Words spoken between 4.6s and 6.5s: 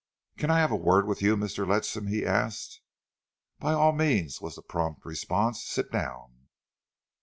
prompt response. "Sit down."